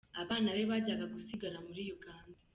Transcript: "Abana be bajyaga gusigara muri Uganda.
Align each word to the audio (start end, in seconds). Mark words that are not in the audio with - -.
"Abana 0.21 0.49
be 0.55 0.63
bajyaga 0.71 1.05
gusigara 1.15 1.57
muri 1.67 1.81
Uganda. 1.97 2.39